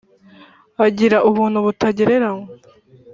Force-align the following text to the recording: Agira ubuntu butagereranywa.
Agira 0.85 1.17
ubuntu 1.29 1.57
butagereranywa. 1.65 2.45